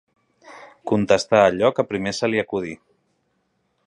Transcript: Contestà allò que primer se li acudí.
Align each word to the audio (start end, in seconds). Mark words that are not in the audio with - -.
Contestà 0.91 1.41
allò 1.49 1.71
que 1.79 1.85
primer 1.91 2.13
se 2.21 2.31
li 2.31 2.41
acudí. 2.45 2.73